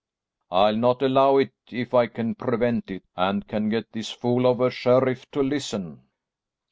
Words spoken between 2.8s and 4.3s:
it, and can get this